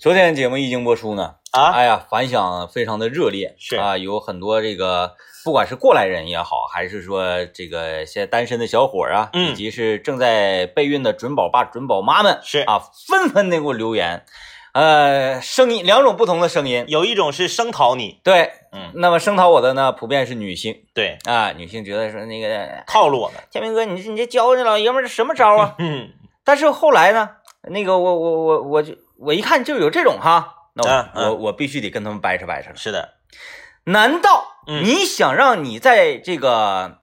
[0.00, 3.76] 昨天节目一经播出呢，啊，哎呀，反响非常的热烈，是。
[3.76, 9.50] 啊，有很多这个不管是过来人也好，还是说这个现在单身的小伙啊，嗯。
[9.50, 12.60] 以及是正在备孕的准宝爸、准宝妈们，是。
[12.60, 14.24] 啊，纷纷的给我留言，
[14.72, 20.82] 呃，声音两种不同的声音，有一种是声讨你，对，嗯，那么声讨我的呢，普遍是女性。
[20.94, 25.74] 对，啊，女性觉得说那个套路我们，天明哥，你这你这教这老爷们儿这什么招啊？
[25.78, 26.08] 嗯，
[26.42, 27.28] 但是后来呢，
[27.64, 32.76] 那个我我我我就我一看就有这种哈，那我、我我必须得跟他们掰扯掰扯了。
[32.76, 33.10] 是的，
[33.84, 36.98] 难道嗯你想让你在这个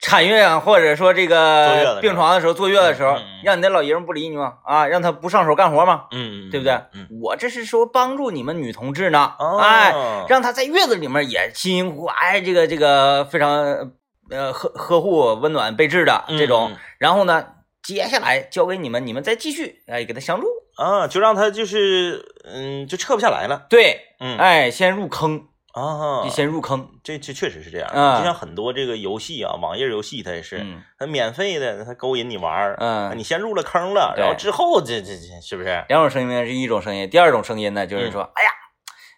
[0.00, 4.58] 产月啊，或者说这个病床的时候坐月的时候，让你的老爷们不理你吗？
[4.64, 6.04] 啊，让他不上手干活吗？
[6.12, 6.74] 嗯，对不对？
[6.92, 9.92] 嗯，我这是说帮助你们女同志呢，哦，哎，
[10.28, 13.92] 让她在月子里面也辛辛苦苦，哎，这个这个非常
[14.30, 17.46] 呃呵呵护、温暖、备至的这种，嗯然后呢，
[17.82, 20.46] 接下来交给你们，你们再继续哎给他相助。
[20.78, 26.88] 啊，就让他就是，嗯，就撤不下来了，对，嗯，哎，先入坑，啊就，先入坑。
[27.02, 35.84] 这这确实是这样，嗯就像很多这个游戏啊，网页游戏它也是，嗯它免费的，它勾引你玩儿，嗯，你先入了坑了，然后之后这这这是不是？
[35.88, 38.50] 两种声音呢是一种声音，第二种声音呢就是说，哎呀，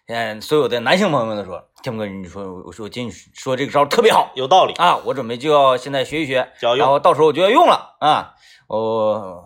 [0.07, 8.33] 嗯，所有的男性朋友们都说，天哥，你说我说我听你说这个招特别好有道理，啊，我准备就要现在学一学，就要用，然后到时候我就要用了啊，
[8.67, 9.45] 我我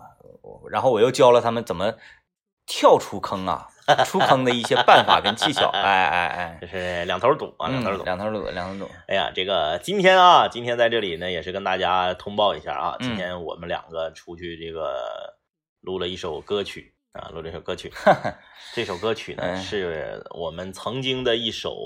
[0.70, 1.94] 然后我又教了他们怎么
[2.66, 3.68] 跳出坑啊，
[4.04, 8.04] 出坑的一些办法跟技巧，哎 哎哎，这是两头堵啊，两头嗯，堵。
[8.04, 15.36] 两头堵，两头堵，哎呀，这个今天啊，今天在这里呢，也是跟大家通报一下啊，嗯今天我们两个出去这个
[15.80, 17.92] 录了一首歌曲啊，录了一首歌曲。
[18.74, 21.76] 这首歌曲呢，哎是我们曾经的一首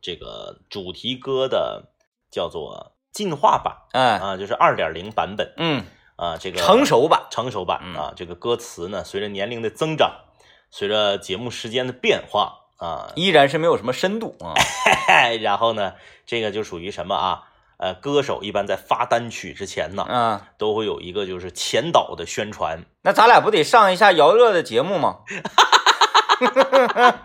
[0.00, 1.92] 这个主题歌的，
[2.30, 5.84] 叫做进化版哎，啊，就是二点零版本嗯，
[6.20, 10.26] 啊，这个成熟版，成熟版嗯啊，这个歌词呢，随着年龄的增长，
[10.70, 14.52] 随着节目时间的变化啊，依然是没有什么深度啊，
[15.40, 15.94] 然后呢，
[16.26, 17.44] 这个就属于什么啊？
[17.78, 20.48] 呃，歌手一般在发单曲之前呢，啊。
[20.58, 25.20] 都会有一个就是前导的宣传，那咱俩不得上一下姚乐的节目吗？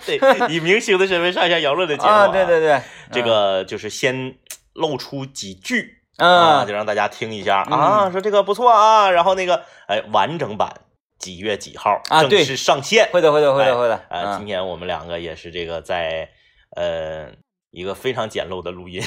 [0.06, 0.18] 对，
[0.54, 2.82] 以明星的身份上一下姚乐的节目啊，对对对，
[3.12, 4.38] 这个就是先
[4.72, 7.78] 露出几句啊，嗯，就让大家听一下嗯。
[7.78, 10.82] 啊，说这个不错啊，然后那个哎，完整版
[11.20, 13.10] 几月几号啊对正式上线？
[13.12, 16.30] 会的会的会的会的，啊，今嗯，天我们两个也是这个在
[16.76, 17.28] 呃
[17.72, 19.02] 一个非常简陋的录音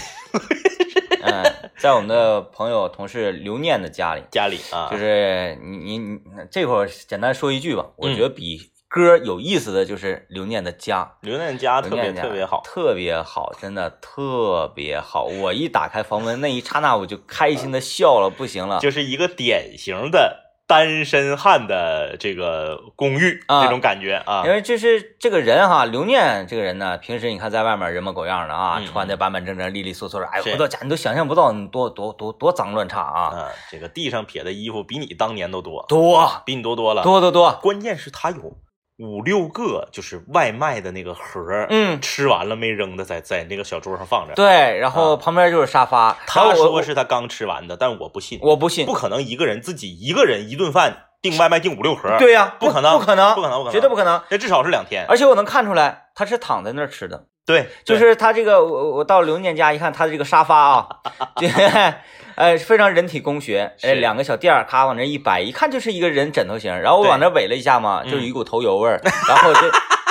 [1.22, 1.42] 嗯，
[1.78, 6.20] 在我们的朋友同事刘念的家里，家里啊，就是你你你
[6.50, 8.14] 这会儿简单说一句吧，我嗯。
[8.14, 15.24] 觉得比歌有意思的就是刘念的家，刘念家特别特别好，特别好，真的特别好。
[15.24, 18.80] 我一打开房门那一刹那，我就开心的笑了，不行了。
[18.80, 37.02] 就是一个典型的单身汉的这个公寓啊那种感觉啊因，为就是这个人哈，刘念这个人呢，平时你看在外面人模狗样的啊，嗯穿的板板正正、利利索索的，哎，回到家你都想象不到你多多多多脏乱差啊，啊，这个地上撇的衣服比你当年都多，多比你多多了。
[37.02, 38.56] 多多多，关键是他有
[38.98, 44.34] 五六个就是外卖的那个盒儿，嗯，吃完了没扔的，在在那个小桌上放着。
[44.34, 54.20] 对，然后啊旁边就是沙发，然他说是他刚吃完的，但我不信，我不信不，可能一个人自己一个人一顿饭订外卖订五六盒，，对呀，不可能不可能，不可能，不可能，绝对不可能。
[54.28, 55.06] 这至少是两天。
[55.08, 60.86] 而且我能看出来，他是躺在那儿吃的，对，就是他这个，我我到刘念家一看，他的这个沙发啊，
[61.36, 61.48] 这
[62.36, 63.86] 呃非常人体工学，是。
[63.88, 66.78] 呃两个小垫儿，咔往那一摆，一看就是一个人枕头型。
[66.78, 69.60] 然后我往那围了一下嘛，嗯就是一股头油味儿，然后就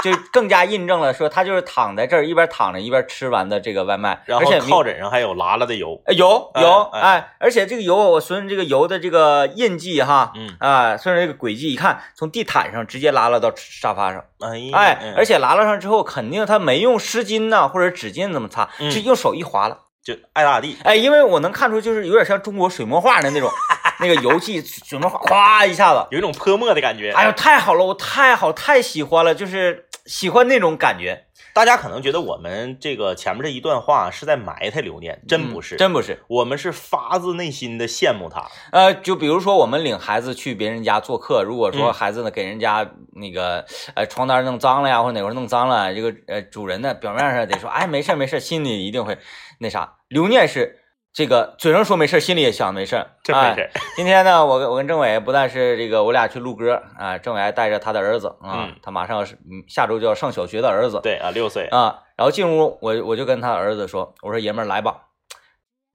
[0.04, 10.32] 就更加印证了说他就是躺在这儿一边躺着一边吃完的这个外卖，然后而且靠枕上还有拉拉的油，呃有哎有哎哎，而且这个油我顺着这个油的这个印记哈。
[10.36, 19.78] 嗯，啊，顺着这个轨迹一看，从地毯上直接拉拉到沙发上，哎哎，而且拉拉了上之后，肯定他没用湿巾呐、或者纸巾怎么擦，嗯是用手一划拉。
[20.04, 23.52] 就爱咋咋地，哎，因为我能看出，就是有点像中国水墨画的那种，
[24.00, 27.12] 那个油迹水墨画，哗一下子，有一种泼墨的感觉。
[27.12, 31.26] 哎呦，太好了，我太好太喜欢了，就是喜欢那种感觉。
[31.54, 36.24] 大家可能觉得我们这个前面这一段话是在埋汰刘念，真不是，嗯真不是。
[36.28, 38.46] 我们是发自内心的羡慕他。
[38.72, 43.66] 呃，就比如说我们领孩子去别人家做客，如果说嗯孩子呢给人家那个
[43.96, 49.18] 呃床单弄脏了呀，或者哪块弄脏了，这个呃主人呢表面上得说哎没事没事，心里一定会
[49.60, 49.96] 那啥。
[50.10, 50.80] 刘念是
[51.18, 59.26] 这个嘴上说没事儿，心里也想没事儿， 哎真没事儿，今天呢，我跟我跟政委不但是这个我俩去录歌啊，政委还带着他的儿子啊，嗯他马上
[59.68, 64.96] 下周就要上小学的儿子，对啊，六岁，啊，然后进屋我我就跟他儿子说，我说爷们儿来吧，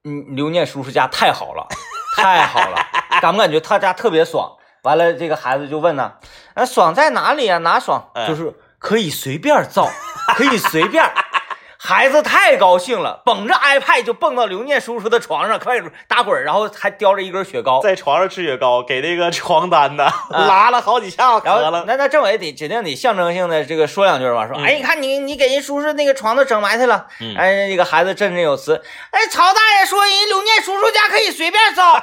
[0.03, 1.69] 嗯，刘念叔叔家太好了，
[2.17, 2.77] 太好了，
[3.23, 4.57] 感不感觉他家特别爽？
[4.83, 6.15] 完了，这个孩子就问呢，
[6.55, 8.11] 啊，爽在哪里啊、哪爽？
[8.17, 9.89] 哎就是可以随便造，
[10.35, 11.09] 可以随便。
[11.85, 17.81] 孩子太高兴了，捧着 iPad 就蹦到刘念叔叔的床上，开始打滚，然后还叼着一根雪糕。
[17.83, 21.85] 在床上吃雪糕，给那个床单呢拉了好几下，然后渴了。
[21.85, 28.81] 那那政委得指定得象征性的这个说两句吧，说，嗯哎，你看你你给人叔叔那个床都整埋汰了，嗯哎，这个孩子振振有词，
[29.11, 32.01] 哎，曹大爷说人刘念叔叔家可以随便造，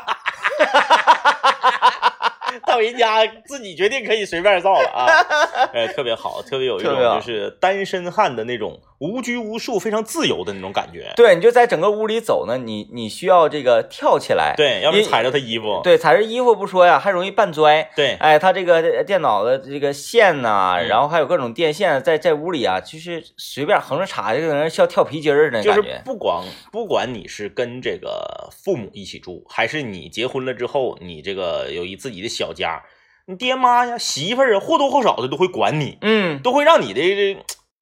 [2.66, 5.06] 到人家自己决定可以随便造了啊，
[5.74, 11.12] 哎，特别好，特别有一种就是单身汉的那种无拘无束、非常自由的那种感觉。
[11.16, 15.82] 对，你就在整个屋里走呢，你你需要这个跳起来，对，要不踩着他衣服。
[15.84, 17.90] 对，踩着衣服不说呀，还容易绊摔。
[17.96, 26.02] 对哎，他这个电脑的这个线呐、嗯然后还有各种电线在在屋里啊，就是随便横着插，就跟人像跳皮筋儿似的就是。
[26.04, 32.82] 不光不管你是跟这个父母一起住，还是你结婚了之后，你这个有一自己的小家，
[33.26, 37.38] 你爹妈呀、媳妇儿啊，或多或少的都会管你，嗯，都会让你的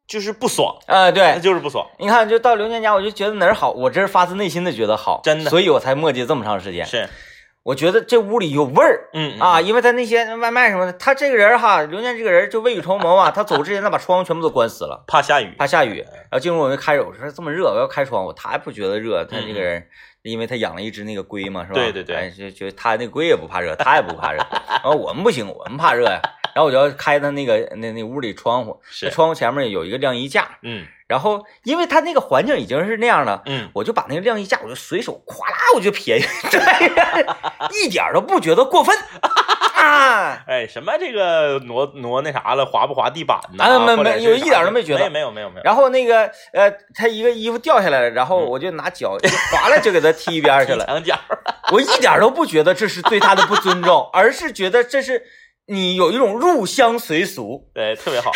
[0.07, 1.85] 就是不爽，啊、对那，就是不爽。
[1.99, 6.85] 你看，就到刘念家，我就觉得哪儿好，我这是发自内心的觉得好，真的所以我才磨叽这么长时间。
[6.85, 7.09] 是，
[7.63, 9.09] 我觉得这屋里有味儿。
[9.13, 19.85] 嗯嗯啊，因为他那些外卖什么的，他这个人哈，刘念这个人就未雨绸缪啊，他走之前他把窗户全部都关死了，怕下雨，怕下雨，然后进屋我就开着，我说这么热，我要开窗户，他还不觉得热，他这个人，
[20.29, 21.75] 因为他养了一只那个龟嘛，是吧？
[21.75, 22.15] 对对对。
[22.15, 24.37] 哎，就就他那龟也不怕热，他也不怕热，
[24.67, 26.19] 然后我们不行，我们怕热呀，
[26.53, 29.05] 然后我就要开他那个那那屋里窗户，是。
[29.05, 30.85] 那，窗户前面有一个晾衣架，嗯。
[31.07, 33.41] 然后因为他那个环境已经是那样了。
[33.45, 36.57] 嗯，我就把那个晾衣架，我就随手咵啦，我就撇下去，
[37.81, 38.93] 一点都不觉得过分
[39.77, 40.43] 啊！
[40.47, 43.63] 哎，什么这个挪挪那啥了，滑不滑地板呢？
[43.63, 50.85] 啊没没有一点啥都没觉得没有没有没有，然后那个呃，他一个衣服掉下来了，然后嗯我就拿脚就划了就给他踢一边去了。
[50.85, 51.17] 墙角，
[51.71, 55.23] 我一点都不觉得这是对他的不尊重，而是觉得这是
[55.69, 58.31] 你有一种入乡随俗，对， 特别好，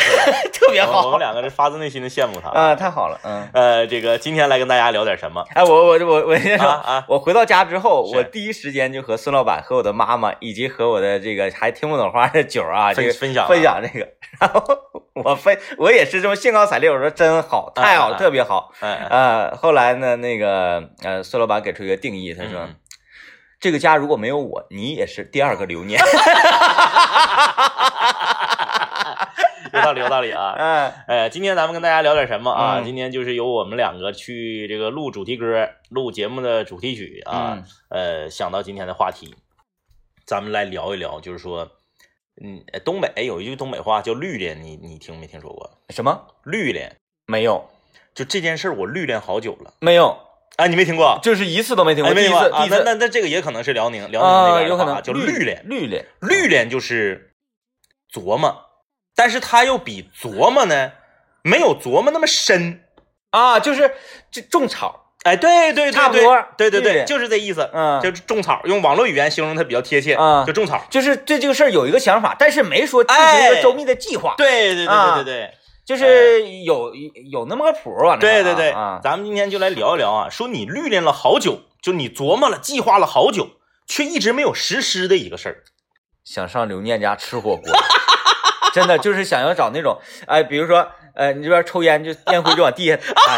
[0.52, 1.06] 特别好。
[1.06, 2.50] 我们两个是发自内心的羡慕他。
[2.50, 3.48] 啊，太好了，嗯。
[3.54, 5.42] 呃，这个今天来跟大家聊点什么？
[5.56, 7.06] 哎，我我我我先说，啊啊？
[7.08, 13.48] 我回到家之后，我第一时间就和孙老板、和我的妈妈，以及和我的这个还听不懂话的九儿啊，这个分分享啊。
[13.48, 14.06] 分享这个，
[14.38, 14.62] 然后
[15.24, 18.74] 我分我也是这么兴高采烈，我说真好，太好特别好。
[18.82, 22.76] 嗯，呃，后来呢，那个呃，孙老板给出一个定义，他说、嗯
[23.62, 26.02] 这个家如果没有我，你也是第二个留念。
[29.72, 30.56] 有道理，有道理啊。
[30.58, 32.80] 嗯哎，今天咱们跟大家聊点什么啊？
[32.80, 37.54] 嗯今天就是由我们两个去这个录主题歌、录节目的主题曲啊。
[37.56, 39.36] 嗯呃，想到今天的话题，
[40.26, 41.70] 咱们来聊一聊，就是说，
[42.44, 45.70] 嗯，呃东北有一句东北话叫“绿脸”，你你听没听说过？
[45.90, 46.20] 什么？
[46.44, 46.98] 绿脸，
[47.28, 47.70] 没有，
[48.16, 50.18] 就这件事儿，我绿脸好久了没有，
[50.58, 51.20] 啊，你没听过？
[51.24, 52.12] 就是一次都没听过。
[52.12, 52.68] 哎，没第一次，听过啊？
[52.70, 55.64] 那那那这个也可能是辽宁辽宁啊，那边有可能叫绿脸。
[55.66, 57.32] 绿脸，绿脸就是
[58.14, 58.66] 琢磨，
[59.16, 60.92] 但是他又比琢磨呢
[61.42, 62.84] 没有琢磨那么深。
[63.32, 63.90] 啊，就是
[64.30, 70.86] 这种草，哎，对对对对差不多对对对，就是这意思，嗯，就是种草，用网络语言形容它比较贴切，嗯就种草。
[70.90, 75.54] 就是对这个事儿有一个想法，但是没说进行一哎个周密的计划，对对对啊对对对
[75.92, 76.96] 就是有
[77.30, 83.50] 有那么个谱儿对对对，啊，咱们今天就来聊一聊啊，说你绿恋了好久，就你琢磨了、计划了好久，
[83.86, 85.64] 却一直没有实施的一个事儿。
[86.24, 87.74] 想上刘念家吃火锅，
[88.74, 93.38] 真的就是想要找那种，哎，比如说，呃，你这边抽烟就烟灰就往地下，哎，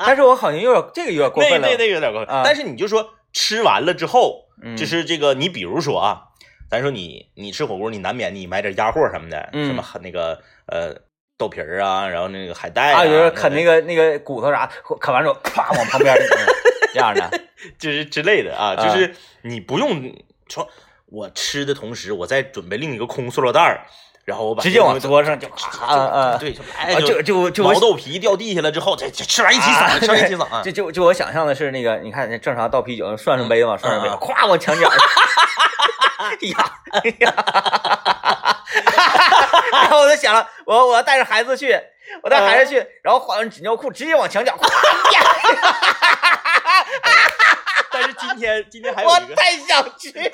[0.00, 2.42] 但是我好像有点这个有点过那分了，那那个有点过分，啊。
[2.44, 4.76] 但是你就说吃完了之后，嗯。
[4.76, 6.22] 就是这个，你比如说啊，
[6.68, 9.66] 咱说你你吃火锅，你难免你买点鸭货什么的，嗯。
[9.66, 10.96] 什么那个呃
[11.42, 14.70] 豆皮儿啊，然后那个海带啊，有人啃那个个那个骨头啥，
[15.00, 16.46] 啃完之后啪往旁边 嗯
[16.94, 17.28] 这样的，
[17.80, 20.14] 就是之类的啊，啊就是你不用
[20.48, 20.68] 说，
[21.06, 23.80] 我吃的同时，我再准备另一个空塑料袋儿，
[24.24, 34.12] 然后我把直接往桌上就就啊啊对，就就就就毛豆皮掉地下了之后，这这吃完一起啊嗓，吃完一起嗓啊就就就我想象的是那个，你看正常倒啤酒，涮涮杯嘛，涮涮杯，嗯。
[34.12, 34.92] 嗯咵往墙角儿，
[36.30, 36.80] 呀
[37.20, 37.34] 呀，
[39.72, 41.78] 然后我就想了，我我要带着孩子去，
[42.22, 44.56] 我带孩子去，然后换完纸尿裤，直接往墙角，
[47.90, 50.30] 但是今天今天还有一个，太想去了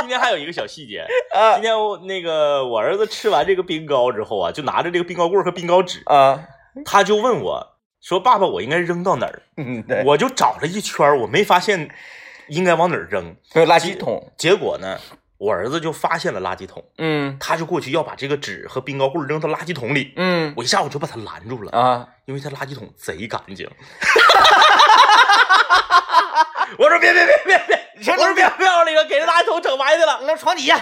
[0.00, 6.44] 今天还有一个小细节，啊今天我那个我儿子吃完这个冰糕之后啊，就拿着这个冰糕棍和冰糕纸，啊，
[6.84, 11.90] 他就问我说：“爸爸，我应该扔到哪儿嗯，？”对，我就找了一圈，我没发现
[12.48, 13.34] 应该往哪儿扔。
[13.52, 14.98] 还有垃圾桶，结果呢，
[15.38, 20.12] 我儿子就发现了垃圾桶，嗯他就过去要把这个纸和冰糕棍扔到垃圾桶里。
[20.16, 23.70] 嗯我一下我就把他拦住了，啊，因为他垃圾桶贼干净。
[26.78, 27.88] 我说别别别别别！
[28.02, 30.20] 这我说别别往里了，给这垃圾桶整埋汰了。
[30.22, 30.78] 那床底下，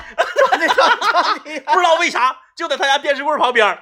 [0.48, 3.78] 床底上，床底下， 不知道为啥，就在他家电视柜旁边，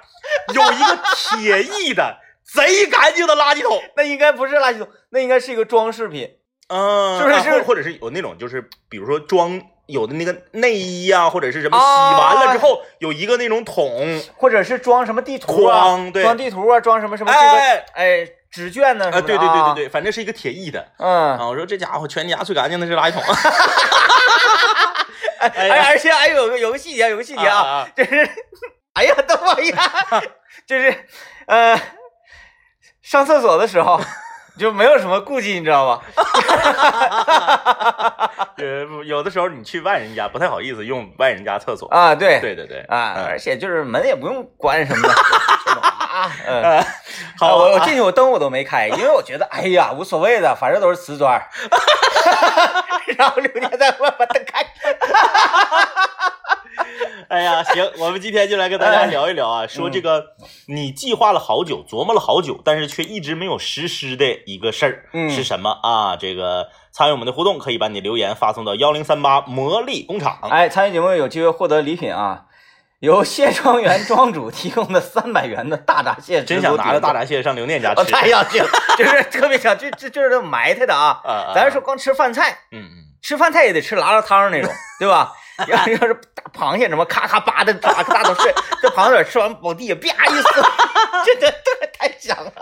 [0.55, 0.99] 有一个
[1.31, 6.29] 铁艺的贼干净的垃圾桶， 那应该不是垃圾桶，那应该是一个装饰品。
[6.69, 16.23] 嗯，是不是或者是有那种就是比如说装有的那个内衣啊，或者是什么洗啊完了之后有一个那种桶，或者是装什么地图啊，框对。
[16.23, 19.07] 装地图啊，装什么什么这个哎哎纸卷呢？
[19.07, 20.87] 啊，对对对对啊，对，反正是一个铁艺的。
[20.99, 21.49] 嗯，啊。
[21.49, 23.23] 我说这家伙全家最干净的是垃圾桶，
[25.41, 25.75] 哎哎呀。
[25.75, 28.29] 哎，而且还有个有个细节，有个细节啊，啊，就是，
[28.95, 30.23] 哎呀，等我一下，
[30.67, 31.07] 就是
[31.47, 31.79] 呃，
[33.03, 34.01] 上厕所的时候
[34.59, 36.03] 就没有什么顾忌，你知道吧？
[38.57, 45.15] 呃， 有的时候你去外人家不太好意思用外人家厕所，啊，对，对对对，啊，嗯而且就是门也不用关什么的，
[45.67, 46.63] 这种啊，嗯。
[46.63, 46.87] 呃，
[47.39, 51.49] 好啊，我我啊进去我灯我都没开，因为我觉得哎呀无所谓的，反正都是瓷砖儿。
[53.19, 54.97] 然后刘年在外面把灯开开。
[57.35, 60.25] 哎呀， 行，我们今天就来跟大家聊一聊啊，说这个
[60.69, 66.17] 你计划了好久，琢磨了好久，但是却一直没有实施的一个事儿，嗯是什么啊？
[66.17, 70.39] 这个参与我们的互动，可以把你的留言发送到幺零三八魔力工厂。
[70.49, 72.45] 哎，参与节目有机会获得礼品啊，
[73.01, 77.13] 由谢庄园庄主提供的三百元的大闸蟹，真想拿着大。
[77.13, 78.13] 闸蟹上刘念家我吃。
[78.13, 81.21] 太想去了，就是特别想，这这就是埋汰的啊！
[81.53, 85.33] 咱说光吃饭菜，嗯嗯，吃饭菜也得吃拉拉汤那种， 对吧？
[85.69, 90.43] 要要是大螃蟹什么咔咔扒的扒个大头睡，这螃蟹吃完往地下啪一撕，
[91.25, 92.53] 这这这太香了。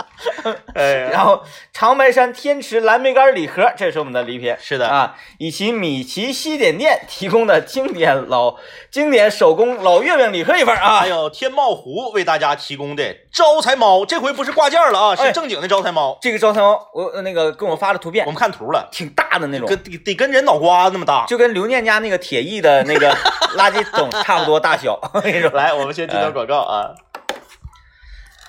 [0.74, 4.54] 哎呀，然后长白山天池蓝莓干礼盒，这是我们的礼品。
[4.60, 8.56] 是的，啊，以及米奇西点店提供的经典老
[8.90, 11.08] 经典手工老月饼礼盒一份啊还。
[11.08, 16.16] 有天茂湖为大家提供的招财猫，这回不是挂件了啊，哎是正经的招财猫。
[16.22, 21.26] 这个招财猫，我呃那个跟我发的图片我，们看图了，挺大的那种，跟得得跟人脑瓜子那么大。
[21.26, 23.10] 就跟刘念家那个铁艺的那个
[23.56, 24.98] 垃圾桶差不多大小。
[25.14, 26.94] 我跟你说，来，我们先进哎段广告啊。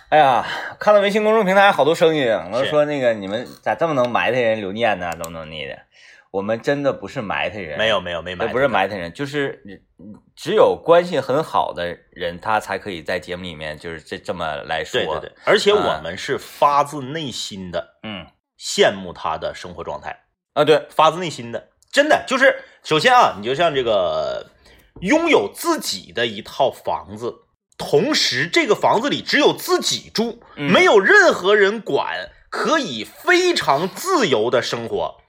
[0.09, 0.45] 哎呀，
[0.79, 5.09] 看到微信公众平台好多声音，我是说那个你们咋这么能埋汰人留念呢？
[5.11, 5.79] 怎么怎么地的？
[6.29, 9.61] 我们真的不是埋汰人，没有没有没埋，不是埋汰人，就是
[9.99, 14.99] 嗯只有关系很好的人，他才可以在节目里面就是这这么来说。
[14.99, 18.25] 对对对，而且我啊们是发自内心的嗯
[18.59, 20.23] 羡慕他的生活状态，
[20.53, 24.49] 啊对，发自内心的，真的就是，首先啊，你就像这个
[25.01, 27.35] 拥有自己的一套房子，
[27.77, 35.21] 同时这个房子里只有自己住，嗯没有任何人管，可以非常自由的生活，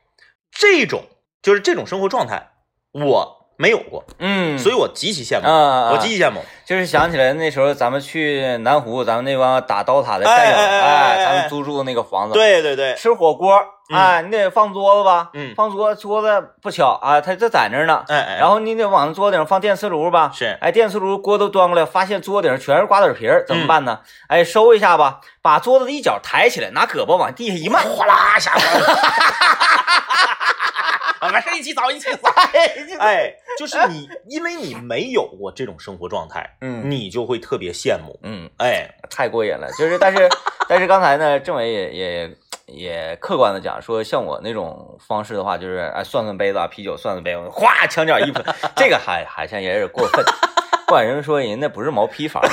[0.50, 1.04] 这种
[1.42, 2.52] 就是这种生活状态，
[2.92, 6.40] 我没有过，嗯，所以我极其羡慕，啊，我极其羡慕。
[6.64, 13.54] 就是想起来那时候咱们去南湖，咱们那帮打刀塔的战友，哎哎哎哎哎咱们租住的那个房子，，对对对，吃火锅，
[13.90, 13.98] 嗯。
[13.98, 15.54] 啊，你得放桌子吧，嗯。
[15.54, 20.56] 放桌桌子不巧啊，它就在那儿呢，哎哎，然后你得往桌顶上放电磁炉吧，是。
[20.60, 24.00] 哎，电磁炉锅都端过来，发现桌顶上全是瓜子皮儿，怎嗯么办呢？
[24.28, 28.86] 哎，收一下吧，把桌子的一角抬起来，拿胳膊往地下一迈，哗啦下锅了。
[31.20, 32.28] 啊，完事儿一起走，一起走。
[32.98, 38.18] 哎，就是你，因为你没有过这种生活状态，嗯你就会特别羡慕。
[38.22, 39.68] 嗯，哎，太过瘾了。
[39.78, 40.28] 就是，但是，
[40.68, 48.44] 但是刚才呢，政委也也也客观的讲说，像我那种方式的话，就是哎，算算杯子啊，啤酒算算杯子，哗，墙角一喷，
[48.76, 50.24] 这个还好像也有点过分。
[50.86, 52.42] 不管人说人那不是毛坯房，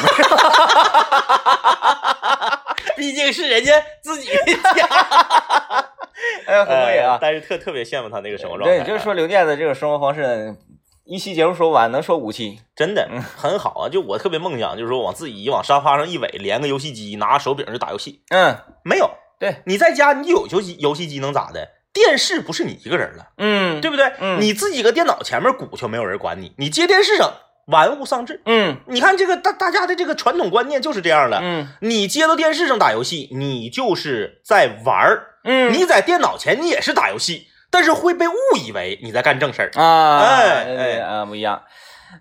[2.95, 4.35] 毕竟是人家自己的
[4.75, 4.87] 家，
[6.47, 7.15] 哎呀，很过瘾啊。
[7.15, 8.77] 哎但是特特别羡慕他那个生活状态。
[8.77, 10.55] 对，就是说刘念的这种生活方式，
[11.03, 12.59] 一期节目说完，能说五期。
[12.75, 13.89] 真的很好啊。
[13.89, 18.21] 就我特别梦想，就是说往自己往沙发上一围，连个游戏机，拿手柄就打游戏。
[18.29, 21.69] 嗯，没有，对，你在家你有游戏游戏机能咋的？
[21.93, 24.09] 电视不是你一个人了，嗯，对不对？
[24.21, 27.33] 嗯你自己搁电脑前面鼓就，没有人管你，你接电视上
[27.67, 28.41] 玩物丧志。
[28.45, 39.71] 嗯你看这个大大家的这个传统观念就是这样的，嗯你接到电视上打游戏，你就是在玩儿；嗯，你在电脑前你也是打游戏，但是会被误以为你在干正事儿。
[39.81, 41.63] 啊，哎哎啊，不一样。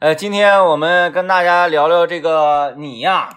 [0.00, 3.28] 呃，今天我们跟大家聊聊这个你呀，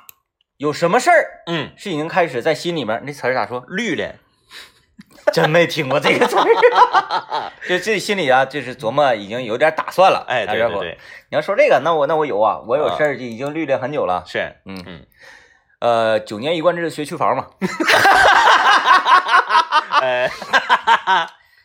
[0.58, 3.02] 有什么事儿嗯，是已经开始在心里面？
[3.06, 3.64] 那词儿咋说？
[3.68, 4.14] 绿了，
[5.34, 6.46] 真没听过这个词儿，
[7.68, 10.24] 就自己心里啊，就是琢磨，已经有点打算了。
[10.30, 10.98] 哎，对对对，
[11.32, 14.24] 你要说这个，那我那我有啊，我有啊事儿就已经虑了很久了。
[14.28, 15.06] 是，嗯嗯，
[15.80, 17.48] 呃，九年一贯制学区房嘛，
[20.02, 20.30] 哎，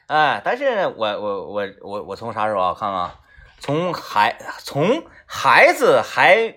[0.08, 2.74] 哎，但是呢，我我我我我从啥时候啊？
[2.78, 3.14] 看看啊，
[3.60, 6.54] 从孩从孩子还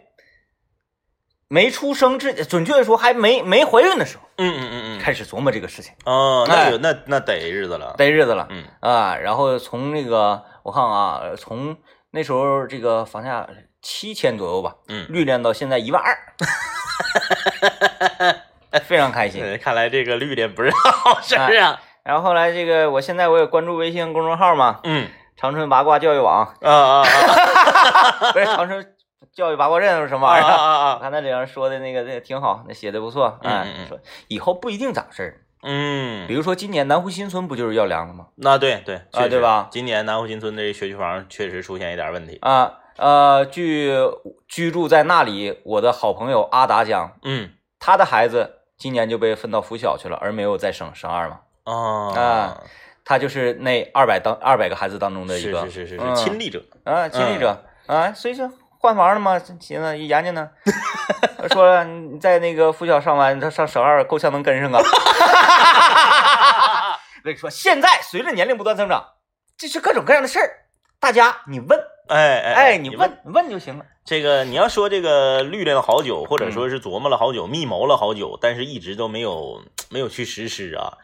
[1.50, 9.18] 没出生之，准确的说还没没怀孕的时候，嗯嗯嗯嗯，开始琢磨这个事情，哦，哎那有那那得日子了，得日子了嗯啊。
[9.18, 11.76] 然后从那个我看啊，呃从
[12.12, 13.46] 那时候这个房价
[13.82, 16.18] 七千左右吧，嗯，绿练到现在一万二，
[18.86, 19.44] 非常开心。
[19.44, 21.82] 呃看来这个绿的不是好事儿啊。
[22.04, 27.04] 然后后来这个，我现在我也关注微信公众号嘛，嗯长春八卦教育网，啊啊啊
[28.34, 28.94] 不是长春
[29.34, 30.50] 教育八卦阵是什么啊玩意儿？
[30.52, 30.94] 啊啊！
[30.96, 35.42] 我看那里边说的那个那个挺好，那写的不错，嗯嗯嗯说以后不一定咋事儿。
[35.64, 38.26] 嗯比，如说今年南湖新村不就是要凉了吗？
[38.36, 42.38] 那对对啊对吧今年南湖新村的学区房确实出现一点问题。
[42.42, 43.96] 啊呃，据
[44.48, 51.40] 居住在那里我的好朋友阿达讲，嗯他的孩子今年就被分到附小去了，而没有再升升二嘛。
[51.64, 52.64] 啊啊
[53.04, 56.64] 他就是那二百当二百个孩子当中的一个，是是是嗯是亲历者。
[56.84, 58.50] 啊，亲历者、啊，所以说
[58.80, 60.50] 换房了吗，寻思一研究呢，
[61.52, 64.82] 说了你在那个附小上完，他上省二够呛能跟上啊。
[67.22, 69.06] 我跟你说现在随着年龄不断增长，
[69.58, 70.50] 这是各种各样的事儿，
[71.00, 73.50] 大家你问，哎哎哎，你问问。
[73.50, 73.86] 就行了。
[74.04, 80.98] 这个你要说这个虑练了好久，或者说是琢磨了好久、密谋了好久，但是一直都没有没有去实施啊，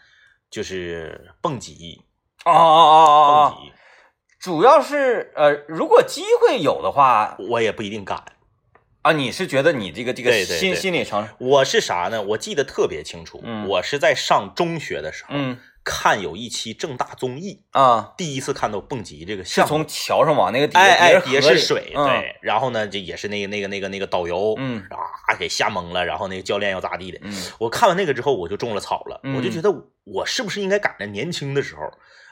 [0.50, 2.02] 就是蹦极，
[2.46, 3.74] 哦哦哦哦哦，蹦极，
[4.40, 8.24] 主要是呃，如果机会有的话我也不一定敢。
[9.04, 12.22] 啊，你是觉得你这个这个心心理承受，我是啥呢？
[12.22, 15.58] 我记得特别清楚，嗯我是在上中学的时候、嗯
[15.90, 19.68] 看有一期正大综艺，啊，第一次看到蹦极这个项目。
[19.68, 24.84] 是从桥上往那个底下哎哎，底下是水，嗯、对，然后呢，这也是那个那个那个那个导游，嗯。
[24.90, 27.34] 啊，给吓懵了，然后那个教练要咋地的，嗯。
[27.60, 29.38] 我看完那个之后，我就中了草了，嗯。
[29.38, 31.82] 我就觉得我是不是应该赶在年轻的时候，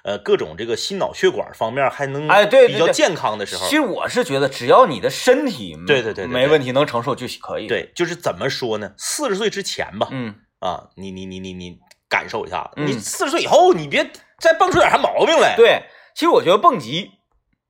[0.03, 6.27] 呃，各种这个心脑血管方面还能哎对比较健康的时候其，实我是觉得，只要你的身体对对对对对。
[6.27, 8.91] 没问题，能承受就可以。，对，就是怎么说呢？
[8.97, 11.79] 四十岁之前吧，嗯，啊，你你你你你
[12.25, 15.83] 感受一下，嗯你四十岁以后，你别再蹦出点啥毛病来。，对。
[16.15, 17.11] 其实我觉得蹦极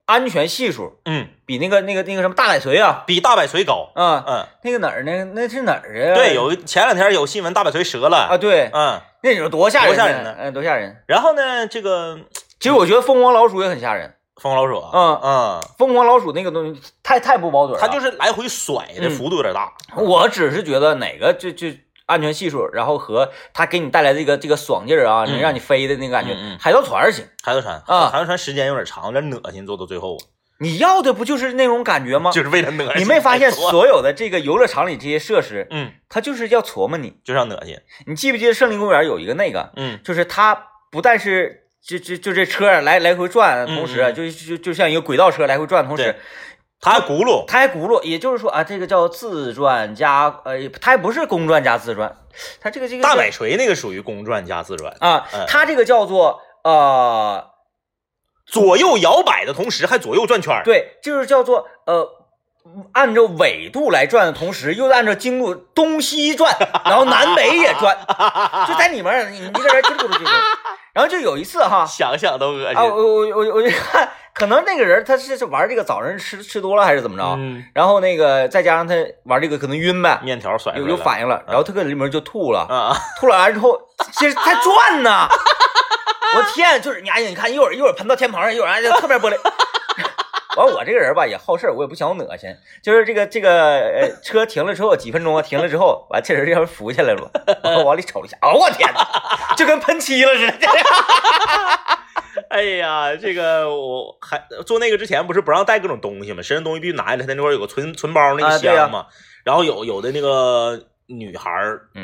[0.06, 3.92] 安全系数嗯，比那个那个那个什么大摆锤啊比大摆锤高。
[3.96, 5.26] 嗯，嗯，那个哪儿呢？
[5.34, 6.16] 那是哪儿啊？
[6.16, 8.18] 对，有前两天有新闻，大摆锤折了。
[8.30, 11.04] 啊，对，嗯，那种多吓人，多吓人呢嗯，多吓人。
[11.08, 12.20] 然后呢，这个
[12.60, 17.82] 其实我觉得疯狂老鼠也很吓人，疯狂老鼠啊，嗯嗯，疯狂老鼠那个东西太太不保准了。
[17.82, 19.74] 它就是来回甩的嗯幅度有点大。
[19.98, 21.70] 我只是觉得哪个就就
[22.06, 27.26] 安全系数，然后和它给你带来这个这个爽劲儿啊，嗯能让你飞的那个感觉嗯嗯，海盗船行。
[27.44, 30.18] 海盗船啊海盗船时间有点长，有点恶心，做到最后
[30.58, 32.32] 你要的不就是那种感觉吗？
[32.32, 33.02] 就是为了恶心。
[33.02, 33.52] 你没发现？
[33.52, 37.16] 所有的这个游乐场里这些设施，嗯，它就是要琢磨你。
[37.26, 37.78] 就是要恶心。
[38.08, 40.56] 你记不记得森林公园有一个那个，嗯就是它
[40.90, 46.16] 不但是就就就这车来来回转，同时啊嗯嗯就就就像一个轨道车来回转，同时
[46.86, 52.16] 对它还轱辘，它还轱辘，也就是说啊，这个叫自转加呃，它还不是公转加自转，
[52.62, 57.50] 它这个这个大摆锤那个属于公转加自转，啊嗯，它这个叫做呃，
[58.46, 60.64] 左右摇摆的同时还左右转圈儿。
[60.64, 62.22] 对，就是叫做呃。
[62.94, 66.52] 按照纬度来转的同时，又按照经度东西转，
[66.84, 67.96] 然后南北也转，
[68.68, 70.24] 就在里面儿，你你这人听不出去。
[70.92, 72.96] 然后就有一次哈， 想想都恶啊，我。
[72.96, 78.94] 我我我一看，可能那个人他是是玩这个早上吃吃多了还是怎么着，嗯，然后那个再加上他
[79.24, 83.80] 玩这个可能晕呗，面条甩出有有反应了，然后他搁里面就吐了，啊，吐了完之后，
[84.12, 85.26] 其实他转呢，
[86.36, 89.38] 我天，就是你哎呀，你看一会儿一会儿喷到天棚上，一会儿哎这侧面玻璃。
[90.58, 92.50] 完，我这个人吧也好事儿，我也不想恶心，
[92.84, 97.32] 就是这个这个呃车停了之后几分钟啊，停了之后，完这人要浮起来了，
[97.78, 100.68] 我往里瞅了一下，哦我天哪，就跟喷漆了似的。
[102.50, 106.42] 哎呀，这个我还做那个之前不是不让带各种东西吗？
[106.42, 109.08] 身上东西必须拿下来，他那块有个存存包那个箱嘛。
[109.44, 111.52] 然后有有的那个女孩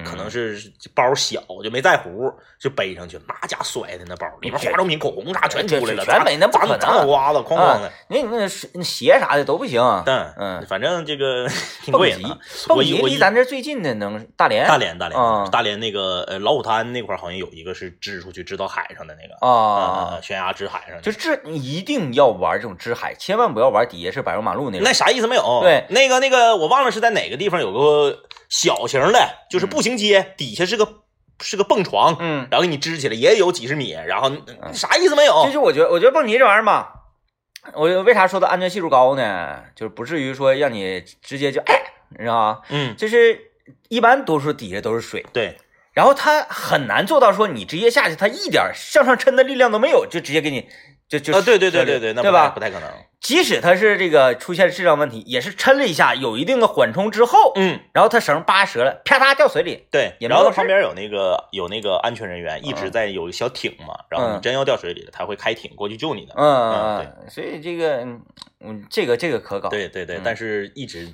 [0.05, 7.91] 可能是包小就没在乎，就背上去，那家甩的那包里面化妆品、口红啥全出来了，全没那不可能脏脏瓜子哐哐的。
[8.09, 9.81] 那那是那鞋啥的都不行。
[10.05, 11.47] 但嗯，反正这个
[11.83, 21.01] 挺蹦极过瘾的。，蹦极离咱这最近的能大连大连大连啊大连那个呃老虎滩那块儿好像有一个是支出去支到海上的那个啊呃，悬崖支海上的。
[21.01, 24.83] 就这你一定要玩这种支海，千万不要玩底下是柏油马路那个。
[24.83, 25.61] 那啥意思没有？
[25.63, 31.03] 对，那个那个，我忘了是在哪个地方有个小型的，就是步行街，底下是个
[31.39, 35.51] 是个蹦床，嗯，然后给你支起来，也有几十米，然后嗯啥意思没有其？
[35.51, 36.93] 实我觉得，我觉得蹦极这玩意儿吧，
[37.73, 39.63] 我为啥说它安全系数高呢？
[39.75, 42.61] 就是不至于说让你直接就哎，你知道吗？
[42.69, 43.39] 嗯，就是
[43.89, 45.57] 一般多数底下都是水，对，
[45.93, 50.69] 然后它很难做到说你直接下去，它一点向上撑的力量都没有，就直接给你
[51.11, 52.89] 就就啊，对对对对对，那对吧不太可能。
[53.19, 59.85] 即使它是这个出现质量问题，也是抻了一下，有一定的缓冲之后，嗯，然后它绳扒折了，啪嗒掉水里。
[59.91, 66.33] 对，然后他旁边有那个有那个安全人员一直嗯在有一小艇嘛，然后你嗯真要掉水里了，他会开艇过去救你的。
[66.37, 68.21] 嗯嗯嗯，所以这个嗯，
[68.61, 69.67] 嗯这个这个可搞。
[69.67, 71.13] 对对对，嗯但是一直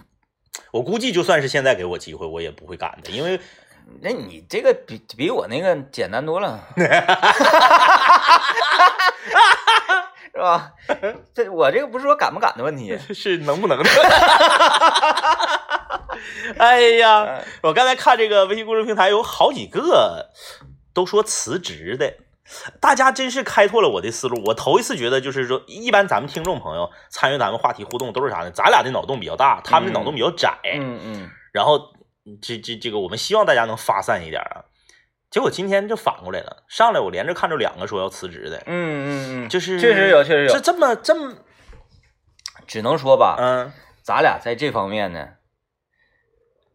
[0.72, 3.40] 我估计就算是现在给我机会，我也不会敢的，因为
[4.02, 6.60] 那你这个比比我那个简单多了，
[10.34, 10.72] 是吧？
[11.34, 13.90] 这我这个不是说敢不敢的问题， 是能不能的。
[16.58, 20.30] 哎呀，嗯我刚才看这个微信公众平台有好几个
[20.94, 22.14] 都说辞职的，
[22.80, 24.42] 大家真是开拓了我的思路。
[24.46, 28.52] 我头一次觉得，就是说，一般咱们听众朋友参与咱们话题互动都是啥呢？
[28.52, 31.80] 咱俩的脑洞比较大，他们的脑洞比较窄，嗯嗯，然后
[32.42, 34.64] 这这这个我们希望大家能发散一点啊。
[35.30, 41.36] 结果今天就反过来了，上来我连着看着两个说要辞职的，嗯嗯嗯，就是确实有，确实有，这这么这么
[42.66, 45.34] 只能说吧，嗯咱俩在这方面呢，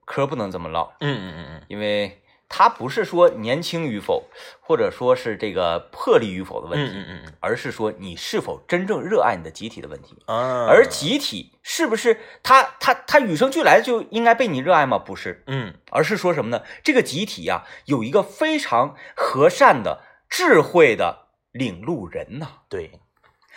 [0.05, 1.63] 嗑不能这么唠，嗯嗯嗯嗯。
[1.69, 2.22] 因为
[2.55, 4.25] 他不是说年轻与否，
[4.61, 10.23] 或者说是这个魄力与否的问题，嗯嗯嗯而是说你是否真正热爱你的集体的问题。
[10.27, 14.99] 嗯啊，而集体是不是他他他与生俱来就应该被你热爱吗？
[14.99, 15.75] 不是，嗯。
[15.91, 16.63] 而是说什么呢？
[16.85, 23.01] 这个集体呀、有一个非常和善的、智慧的领路人呐、对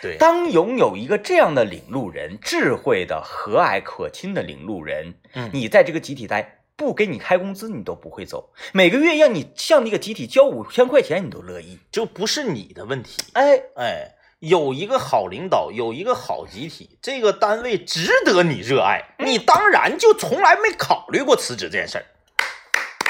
[0.02, 5.50] 对，当拥有一个这样的领路人，智慧的、和蔼可亲的领路人，嗯。
[5.52, 8.50] 你在这个集体待，不给你开工资，你都不会走。
[8.72, 11.78] 每个月让你向那个集体交五千块钱，你都乐意。
[11.90, 13.16] 就不是你的问题。
[13.32, 22.04] 哎，哎，有一个好领导，有一个好集体，这个单位值得你热爱，你当然就从来没考虑过辞职这件事儿。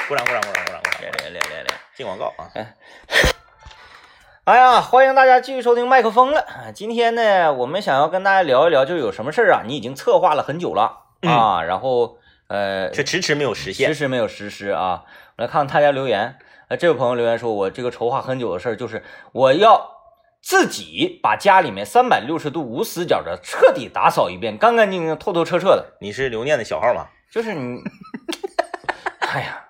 [0.07, 1.01] 鼓掌，鼓掌，鼓掌，鼓掌，鼓掌！
[1.01, 1.79] 练练练练练。
[1.97, 2.47] 进广告啊！
[4.45, 6.39] 哎呀，欢迎大家继续收听麦克风了。
[6.39, 13.89] 啊今天呢，我们想要跟大家聊一聊，就是有什么事儿啊，你已经策划了很久了啊，然后呃，却迟迟没有实现。
[13.89, 15.03] 迟迟没有实施啊。
[15.37, 16.37] 我来看看大家留言，
[16.69, 19.89] 呃，这位朋友留言说，我这个筹划很久的事儿，就是我要
[20.41, 25.97] 自己把家里面三百六十度无死角的彻底打扫一遍，干干净净、透透彻彻的。
[26.01, 27.07] 你是留念的小号吗？
[27.29, 27.79] 就是你，
[29.19, 29.65] 哎呀，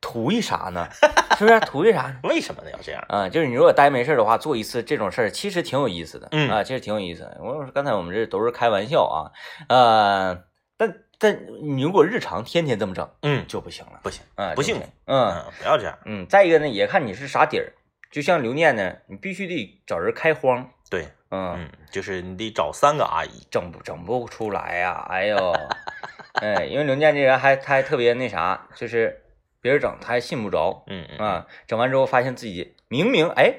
[0.00, 0.86] 图一啥呢？
[1.38, 2.16] 是不是图一啥呢？
[2.24, 2.70] 为什么呢？
[2.70, 3.02] 要这样？
[3.08, 6.28] 啊、就是你如果待没事儿的话，做一次这种事儿，其实挺有意思的。
[6.32, 7.38] 嗯啊，其实挺有意思的。
[7.40, 9.32] 我说刚才我们这都是开玩笑啊，
[9.68, 10.42] 呃，
[10.76, 14.94] 但但你如果日常天天这么整嗯，就不行了，不行，啊，不幸福就行。
[15.04, 15.98] 嗯嗯，不要这样。
[16.06, 17.74] 嗯，再一个呢，也看你是啥底儿。
[18.10, 23.46] 就像刘念呢，你必须得找人开荒，对，嗯，嗯，就是你得找三个阿姨。
[23.50, 25.54] 整不整不出来呀、哎呦，
[26.40, 29.22] 哎，因为刘念这人还他还特别那啥，就是
[29.60, 33.54] 别人整他还信不着，嗯嗯啊，整完之后发现自己明明哎，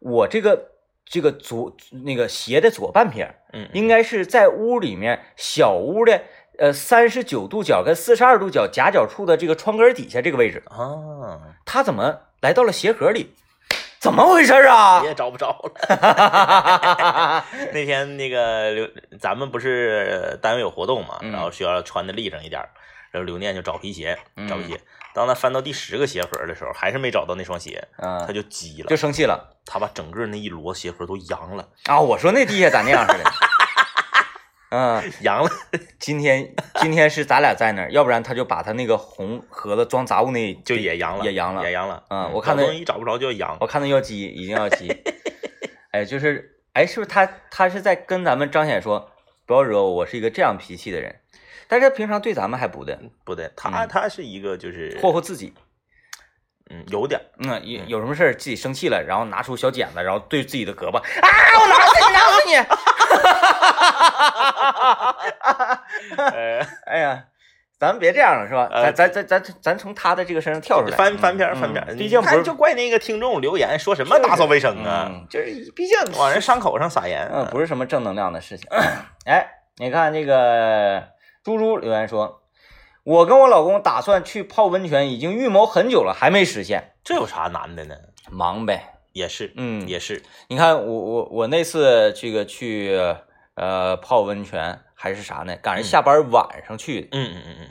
[0.00, 0.72] 我这个
[1.04, 6.24] 这个左那个鞋的左半撇嗯，应该是在屋里面小屋的
[6.58, 13.34] 呃三十九度角跟四十二度角夹角处的这个窗根底下这个位置，啊，他怎么来到了鞋盒里？
[14.00, 15.02] 怎么回事啊？
[15.02, 15.72] 也找不着了。
[17.72, 18.88] 那天那个刘，
[19.18, 22.68] 咱们不是单位有活动嘛，嗯然后需要穿的立正一点儿，
[23.10, 24.78] 然后刘念就找皮鞋，嗯找皮鞋。
[25.14, 31.98] 当他翻到第十个鞋盒的时候，还是没找到那双鞋，他嗯，就急了就，生气了他把整个那一摞鞋盒都扬了，啊！
[31.98, 33.24] 我说那地下咋那样似的？
[34.70, 35.50] 嗯，阳了。
[36.00, 42.02] 今天今天是咱俩在那儿，要不然他就把他那个红盒子装杂物那就也阳了，也阳了也阳了。
[42.10, 43.56] 嗯我看他找不着就要扬。
[43.60, 44.88] 我看他要鸡，一定要鸡。
[45.92, 49.10] 哎，就是哎，是不是他他是在跟咱们彰显说，
[49.46, 51.20] 不要惹我，我是一个这样脾气的人。
[51.66, 55.54] 但是平常对咱们还不的，不对，他嗯他是一个就是霍霍自己。
[56.70, 61.04] 嗯有点嗯，有有什么事儿自己生气了，然后拿出小剪子，然后对自己的胳膊啊，
[61.60, 62.54] 我挠死你， 挠死你！
[66.16, 67.24] 呃哎呀，
[67.78, 68.68] 咱们别这样了，是吧？
[68.72, 77.28] 呃咱咱咱咱咱从他的这个身上跳出来，翻翻篇翻篇儿，毕竟不就怪那个听众留言说什么打扫卫生啊，嗯，就是毕竟往人伤口上撒盐。
[77.32, 78.66] 嗯，不是什么正能量的事情。
[79.26, 79.46] 哎，
[79.76, 81.08] 你看这个
[81.44, 82.40] 猪猪留言说，
[83.04, 87.94] 我跟我老公打算去泡温泉，已经预谋很久了，还没实现，这有啥难的呢？
[88.30, 88.90] 忙呗。
[89.12, 92.98] 也是，嗯，也是，你看我我我那次这个去
[93.54, 95.54] 呃泡温泉还是啥呢？
[95.56, 97.68] 赶上下班晚上去，嗯嗯嗯嗯，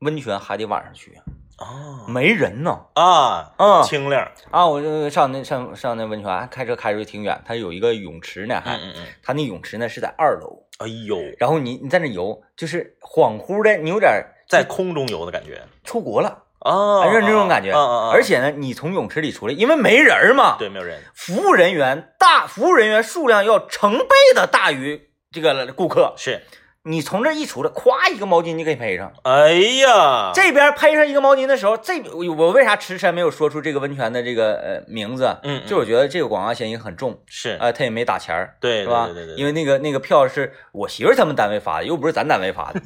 [0.00, 1.12] 温泉还得晚上去，
[1.58, 2.06] 哦。
[2.08, 2.86] 没人呢。
[2.94, 3.82] 啊，嗯。
[3.84, 8.74] 清亮，啊，我就上那上上那温泉，开车开出去挺远，它有一个泳池呢，还。
[8.76, 14.10] 嗯嗯嗯，它那泳池呢是在二楼，哎呦，然后你你在那游，就是恍惚的，你有点
[14.50, 15.62] 在空中游的感觉。
[15.84, 17.72] 出国了，啊，哎，是这种感觉。
[17.72, 26.42] 而且呢，你从泳池里出来，因为没人嘛，对，没有人，服务人员大，服务人员数量要成倍的大于这个顾客，是
[26.84, 29.12] 你从这一出来，咵一个毛巾就给配上。
[29.24, 29.52] 哎
[29.84, 35.26] 呀，这边配上一个毛巾的时候，这我我为啥迟迟没有说出这个温泉的这个呃名字？
[35.42, 39.04] 嗯嗯就我觉得这个广告嫌疑很重，是啊，他也没打钱儿，对是吧？
[39.04, 42.80] 对对对对因为那个那个票是我媳妇儿他们单位发的，又不是咱单位发的。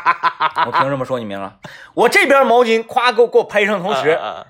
[0.66, 1.56] 我凭什么说你名啊？
[1.92, 4.46] 我这边毛巾咵给我给我配上，同时、啊啊啊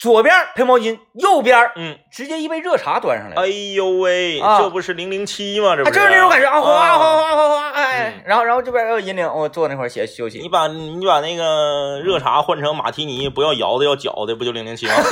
[0.00, 3.42] 左边配毛巾，右边嗯，直接一杯热茶端上来了。
[3.42, 5.76] 哎呦喂，啊这不是零零七吗？
[5.76, 10.48] 这啊，不就是那种感觉啊，哗哗啊哗哗哗，哎嗯，然后然后这边要引领我坐那块儿歇休息你。
[10.48, 14.94] 把你把那个热茶换成马提尼，不要摇的，要搅的，不就零零七吗？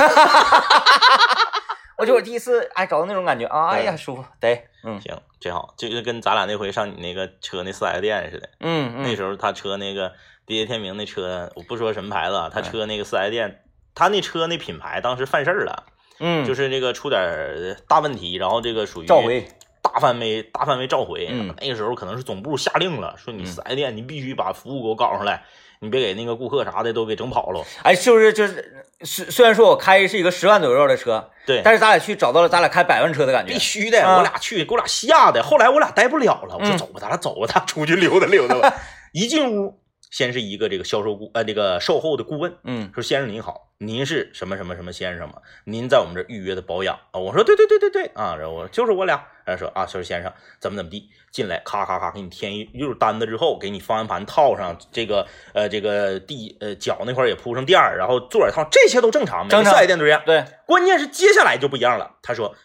[1.99, 8.49] 我就我第一次哎找到那种感觉啊，哎呀舒服，得，嗯行，真好，就是跟咱俩那回上你那个车那四 S 店似的。
[8.61, 10.13] 嗯嗯，那时候他车那个
[10.47, 13.61] 地铁天明那车，我不说什么牌子他车那个四 S 店，
[13.99, 15.83] 他那车那品牌当时犯事儿了，
[16.21, 19.45] 嗯就是那个出点大问题，然后这个属于召回，
[19.81, 21.27] 大范围大范围召回。
[21.29, 25.43] 嗯那个时候可能是总部下令了，说你嗯四 S 店你必须把服务给我搞上来，
[25.81, 27.61] 你别给那个顾客啥的都给整跑了。
[27.83, 33.59] 哎，是不是就是虽虽然说我开是一个十万左右的车，对，但是咱俩去找到了咱俩开百万车的感觉必。
[33.59, 35.43] 须的，啊我俩去，给我俩吓的。
[35.43, 38.73] 后来我俩待不了了，我说嗯走吧，咱俩走吧，咱俩出去溜达溜达吧。
[39.11, 45.35] 一进屋，先是一个这个销售顾呃这个售后的顾问，嗯说先生您好，您是什么什么什么先生吗？
[45.65, 47.19] 您在我们这预约的保养啊？
[47.19, 60.23] 我说对对对对对啊，然后我就是我俩，然后说啊，说先生怎么怎么地，进来咔咔咔给你添一溜单子之后，给你方向盘套上这个呃这个地呃脚那块也铺上垫儿，然后座儿也套，这些都正常，每个四 S 店都这样。
[60.25, 62.55] 对，关键是接下来就不一样了，他说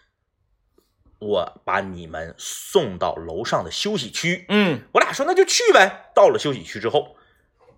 [1.18, 6.10] 我把你们送到楼上的休息区，嗯我俩说那就去呗。
[6.14, 7.16] 到了休息区之后，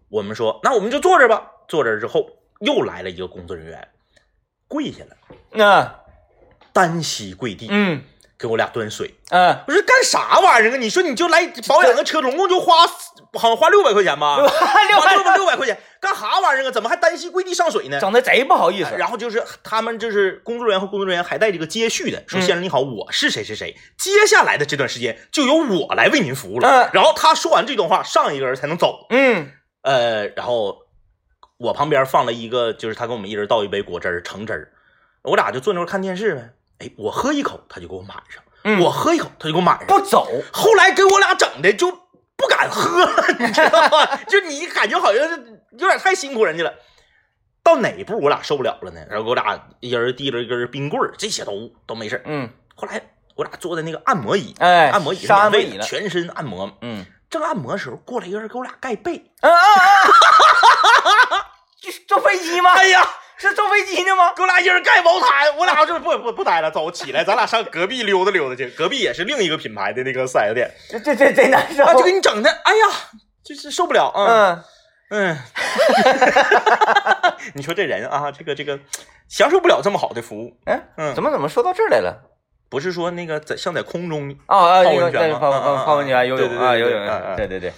[0.08, 1.52] 我们说那我们就坐这儿吧。
[1.68, 2.28] 坐这儿之后，
[2.60, 3.88] 又来了一个工作人员，
[4.68, 5.16] 跪下了，
[5.52, 6.00] 那
[6.72, 8.02] 单膝跪地，嗯
[8.38, 9.14] 给我俩端水。
[9.30, 10.76] 嗯，我说干啥玩意儿啊？
[10.76, 12.86] 你说你就来保养个车，总共就花
[13.32, 14.36] 好像花六百块钱吧？
[14.38, 16.70] 六花六百百六百块钱，干啥玩意儿啊？
[16.70, 17.98] 怎么还单膝跪地上水呢？
[17.98, 18.94] 整的贼不好意思。
[18.96, 26.68] 然后就是他们就是工作人员和工作人员还带这个接续的，说嗯先生你好，我是谁谁谁，接下来的这段时间就由我来为您服务了。
[26.68, 29.06] 嗯然后他说完这段话，上一个人才能走。
[29.10, 29.50] 嗯
[29.86, 30.82] 呃，然后
[31.58, 34.72] 我旁边放了一个，就是他给我们一人倒一杯果汁儿橙汁儿，
[35.22, 36.50] 我俩就坐那块儿看电视呗。
[36.80, 39.86] 哎，我喝一口，他就给我满上；嗯，我喝一口，他就给我满上。
[39.86, 40.28] 不走。
[40.52, 41.88] 后来给我俩整的就
[42.36, 44.16] 不敢喝了，你知道吗？
[44.28, 46.74] 就你感觉好像是有点太辛苦人家了。
[47.62, 49.06] 到哪一步我俩受不了了呢？
[49.08, 52.22] 然后给我俩一人递了一根冰棍儿，这些都都没事儿。
[52.24, 53.00] 嗯，后来
[53.36, 55.50] 我俩坐在那个按摩椅，哎，按摩椅是上。
[55.82, 56.76] 全身按摩。
[56.80, 57.06] 嗯
[57.38, 59.16] 正按摩的时候，过来一个人给我俩盖被。
[59.40, 59.52] 嗯嗯
[61.32, 61.42] 嗯，
[61.80, 62.72] 这是坐飞机吗？
[62.72, 64.32] 哎呀，是坐飞机呢吗？
[64.34, 68.68] 给我俩一人盖毛毯，我俩就不不不待了，走起来，咱俩上隔壁溜达溜达去。
[68.70, 71.84] 隔壁也是另一个品牌的那个四 S 店，这这这贼难受。
[71.84, 72.86] 啊，就给你整的，哎呀，
[73.44, 74.64] 就是受不了啊。
[75.10, 75.38] 嗯，嗯，
[77.54, 78.78] 你说这人啊，这个这个
[79.28, 80.56] 享受不了这么好的服务。
[80.64, 82.22] 哎，嗯怎么怎么说到这儿来了？
[82.68, 87.72] 不是说那个在像在空中啊啊，泡那个温泉吗对泡嗯嗯嗯泡泡温泉游泳啊，游泳对对对对。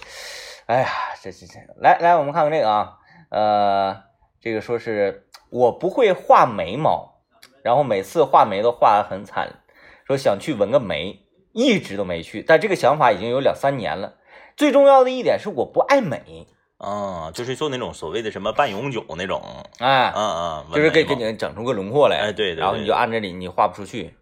[0.65, 0.87] 哎呀，
[1.21, 2.93] 这这这，来来，我们看看这个啊，
[3.29, 3.97] 呃，
[4.39, 7.21] 这个说是我不会画眉毛，
[7.63, 9.63] 然后每次画眉都画得很惨，
[10.05, 14.13] 说想去纹个眉，一直都没去，但这个想法已经有两三年了。
[14.55, 16.45] 最重要的一点是我不爱美，
[16.77, 19.41] 啊，就是做那种所谓的什么半永久那种，
[19.79, 24.18] 哎，嗯嗯，就是给给你整出个轮廓来，哎对对对然后你就按这里你画不出去毛，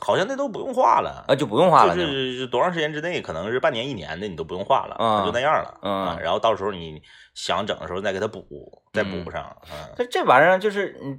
[0.00, 1.24] 好像那都不用画了。
[1.28, 5.78] 啊，就不用画了，就就是多长时间之内，可能是半年一年的，你都不用画了，嗯就那样了。
[5.82, 7.00] 嗯啊然后到时候你
[7.34, 9.56] 想整的时候再给它补，再补上。
[9.70, 11.18] 嗯，这这玩意儿就是你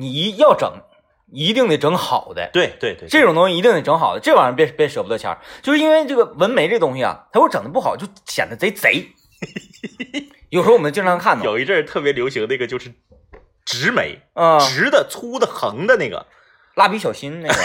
[0.00, 0.72] 你你要整，
[1.32, 2.48] 一定得整好的。
[2.52, 9.08] 对对对，这种东西一定得整好的，这玩意儿别别舍不得钱儿，就是因为这个纹眉这东西啊，它如果整的不好，就显得贼贼。
[10.48, 12.92] 有时候我们经常看到，有一阵儿特别流行那个就是
[13.64, 16.24] 直眉，啊、直的、粗的、横的那个，
[16.76, 17.54] 蜡笔小新那个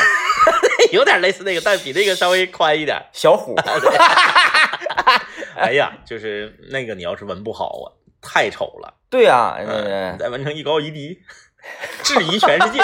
[0.91, 3.01] 有点类似那个，但比那个稍微宽一点。
[3.12, 3.56] 小虎，
[5.58, 7.88] 哎呀，就是那个你要是纹不好啊，
[8.21, 11.19] 太丑了，对啊、嗯呃，再纹成一高一低，
[12.04, 12.80] 质疑全世界。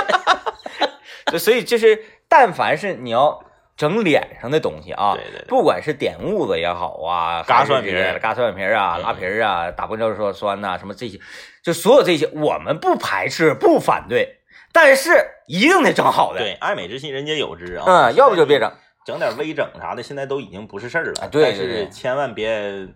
[1.31, 3.43] 就所以就是，但凡是你要
[3.75, 7.91] 整脸上的东西啊，对对对不管是点痦子也好啊，嘎蒜皮
[8.21, 11.19] 嘎蒜皮啊、嗯拉皮儿啊、打玻尿酸酸呐、什么这些，
[11.61, 14.36] 就所有这些，我们不排斥、不反对，
[14.79, 16.39] 但是一定得整好的。
[16.39, 17.83] 对，爱美之心人皆有之啊。
[17.87, 18.71] 嗯，要不就别整。
[19.03, 21.13] 整点微整啥的，现在都已经不是事儿了。
[21.23, 22.87] 啊对但是千万别，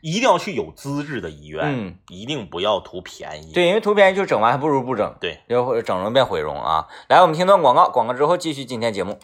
[0.00, 3.52] 一定要去有资质的医院，嗯，一定不要图便宜。
[3.52, 6.86] 对，因为图便宜就整完还不如不整，对，就会整容变毁容啊。
[7.10, 9.18] 来，我们听段广告，广告之后继续今天节目。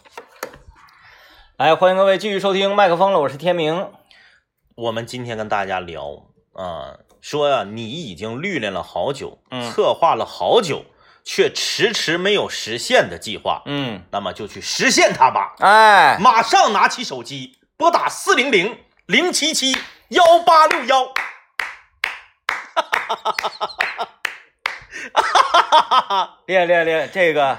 [1.57, 3.89] 来，欢迎各位继续收听麦克风了，我是天明。
[4.75, 10.83] 我们今天跟大家聊啊、说呀、你已经历练了好久，嗯策划了好久，
[11.25, 15.55] 却迟迟没有实现的计划，嗯，那么就去实现它吧！
[15.59, 19.77] 哎，马上拿起手机，拨打四零零零七七
[20.09, 21.05] 幺八六幺。
[22.75, 23.35] 哈哈哈
[25.13, 27.57] 哈哈哈厉害厉害厉害，这个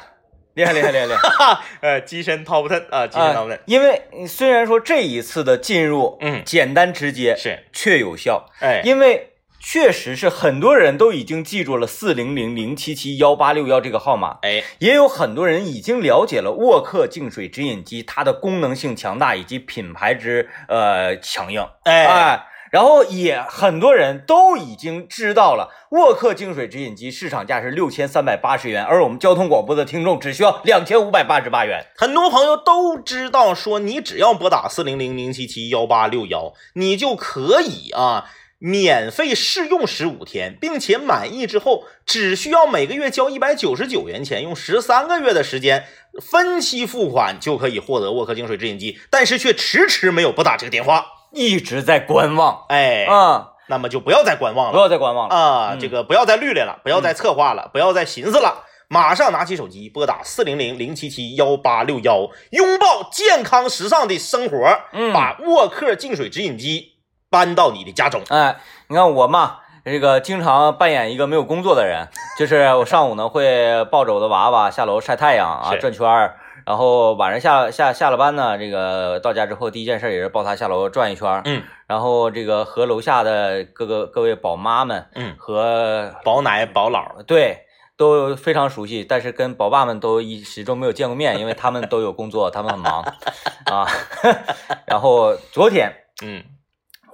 [0.55, 1.59] 厉害厉害厉害厉害。
[1.81, 6.43] 呃，跻身 top ten 啊，跻身 top 啊 ten，，因为虽然说这一次的进入，嗯。
[6.45, 9.34] 简单直接，是，却有效，哎，因为
[9.65, 22.47] 确实是很多人都已经记住了四零零零七七幺八六幺这个号码，哎，也有很多人已经了解了沃克净水直饮机它的功能性强大以及品牌之呃强硬，哎，哎。
[22.71, 31.87] 然后也很多人都已经知道了，沃克净水直饮机市场价是六千三百八十元，而我们交通广播的听众只需要两千五百八十八元。
[31.97, 38.25] 很多朋友都知道，说你只要拨打四零零零七七幺八六幺，你就可以啊。
[38.59, 45.87] 免费试用十五天，并且满意之后，只需要每个月交一百九十九元钱，用十三个月的时间
[46.23, 51.07] 分期付款就可以获得沃克净水直饮机，但是却迟迟没有拨打这个电话。
[51.33, 55.35] 一直在观望哎，啊、那么就不要再观望了不要再观望了。
[55.35, 55.71] 啊！
[55.73, 66.94] 嗯这个不要再虑练了，不要再策划了，不要再寻思了，马上拿起手机拨打四零零零七七幺八六幺，拥抱健康时尚的生活，嗯把沃克净水直饮机
[67.35, 68.23] 搬到你的家中。
[68.29, 68.55] 哎，
[68.87, 72.07] 你看我嘛，这个经常扮演一个没有工作的人，
[72.39, 87.63] 就是我上午呢会抱着我的娃娃下楼晒太阳啊，转圈儿，然后晚上下下下了班呢，这个到家之后第一件事也是抱他下楼转一圈，嗯然后这个和楼下的各个各位宝妈们嗯，和宝奶宝姥，对。
[87.97, 93.01] 都非常熟悉，但是跟宝爸们都一始终没有见过面，因为他们都有工作，他们很忙
[93.71, 93.87] 啊。
[94.87, 96.43] 然后昨天嗯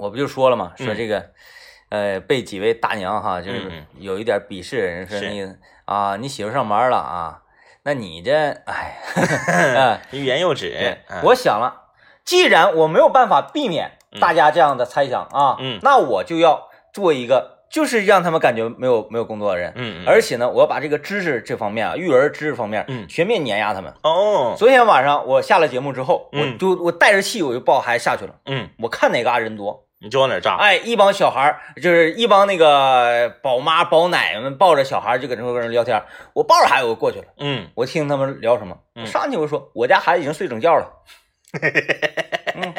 [0.00, 0.86] 我不就说了嘛，嗯。
[0.86, 1.30] 说这个，
[1.90, 7.42] 呃，被几位大娘哈，就是嗯有一点鄙视人，说你啊，你媳妇上班了啊，
[7.84, 8.32] 那你这，
[8.66, 11.92] 哎， 哎欲言又止我想了，
[12.24, 15.78] 既然我没有办法避免大家这样的猜想啊，嗯。
[15.82, 20.06] 那我就要做一个，就是让他们感觉没有没有工作的人，嗯，嗯。
[20.06, 23.92] 而且呢，我要把这个知识这方面啊，育儿知识方面，嗯全面碾压他们。
[24.02, 26.52] 哦，昨天晚上我下了节目之后，嗯。
[26.52, 29.86] 我就我带着气我就抱孩子下去了，嗯，我看哪嘎人多。
[30.02, 30.56] 你就往哪儿炸。
[30.56, 36.02] 哎，一帮小孩儿，就是一帮那个宝妈宝奶们抱着小孩儿就搁这跟人聊天。
[36.32, 38.76] 我抱着孩子我过去了，嗯我听他们聊什么。
[38.94, 40.90] 嗯我上去我说我家孩子已经睡整觉了，
[42.56, 42.74] 嗯，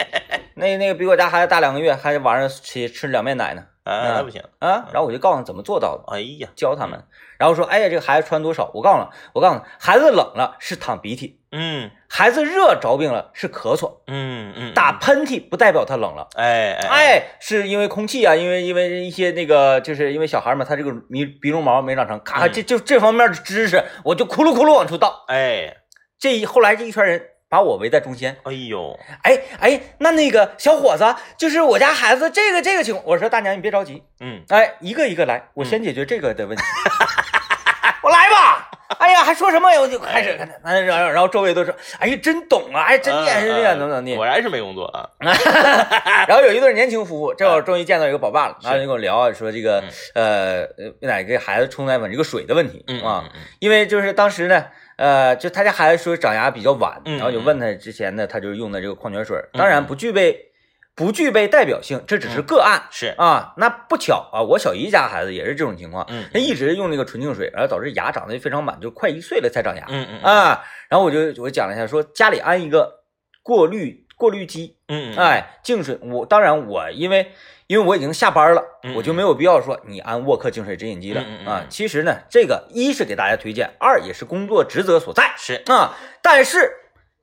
[0.55, 4.41] 那那个比我家孩子大两个月，还晚上起吃两面奶呢啊，那不行。
[4.59, 4.89] 啊。
[4.91, 7.03] 然后我就告诉他怎么做到的，哎呀，教他们。
[7.41, 8.69] 然后说，哎呀，这个孩子穿多少？
[8.71, 16.27] 我告诉他，我告诉他，孩子冷了是淌鼻涕，嗯孩子热着病了是咳嗽，嗯嗯，打喷嚏不代表他冷了。
[16.35, 25.25] 哎哎哎，是因为空气啊，因为因为一些那个，就是因为小孩嘛，他这个鼻鼻绒毛没长成，咔，嗯这就这方面的知识，我就咕噜咕噜往出倒。
[25.27, 25.77] 哎
[26.19, 31.03] 这一后来这一圈人把我围在中间，哎呦，哎哎，那那个小伙子，
[31.37, 36.63] 就是我家孩子这个这个情况，我说大娘你别着急，嗯哎，一个一个来，我先解决这个的问题。
[38.03, 38.69] 我来吧。
[38.99, 39.79] 哎呀，还说什么呀？
[39.79, 44.15] 我就开始，然后然后周围都说，哎呀，真懂啊，哎，真厉害，真厉害，怎么怎么地。
[44.15, 45.09] 果然是没工作啊。
[46.27, 54.65] 然后有一对年轻夫妇，这会儿终于见到一个宝爸了，然后就跟我聊啊，说这个嗯呃呃哪给孩子冲奶粉这个水的问题嗯啊，嗯因为就是当时呢，
[55.01, 60.51] 呃，就他家孩子说长牙比较晚，嗯然后就问他之前呢，他就用的这个矿泉水，当然不具备
[60.95, 62.83] 不具备代表性，这只是个案。
[62.91, 69.83] 是，啊，那不巧啊，我小姨家孩子也是这种情况，嗯他一直用那个纯净水，然后导致牙长得非常满，就快一岁了才长牙。
[69.89, 70.21] 嗯嗯。
[70.21, 73.01] 啊，然后我就我讲了一下，说家里安一个
[73.41, 77.31] 过滤过滤机，嗯嗯，哎，净水，我当然我因为
[77.65, 81.65] 因为我已经下班了，嗯我就没有必要说你安沃克净水直饮机了、啊。
[81.67, 85.97] 其实呢，这个一是给大家推荐，二也是工作职责所在是，啊。
[86.21, 86.71] 但是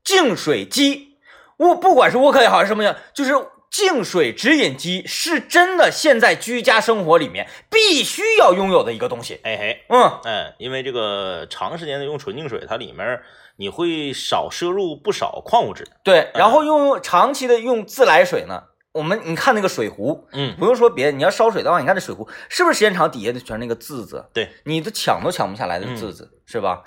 [0.03, 1.19] 净水机，
[1.59, 3.33] 沃不管是沃克也好还是什么样，就是
[3.71, 9.39] 净水直饮机是真的现在居家生活里面必须要拥有的一个东西。
[9.45, 13.21] 哎嘿，嗯，嗯，因为这个长时间的用纯净水，它里面
[13.59, 15.87] 你会少摄入不少矿物质。
[16.03, 16.31] 对。
[16.35, 18.63] 然后用长期的用自来水呢，
[18.93, 24.31] 我们你看那个水壶，嗯不用说别的，你要烧水的话，你看这水壶是不是时间长底下的全是那个渍子？
[24.33, 26.83] 对，你都抢都抢不下来的嗯渍子，是吧？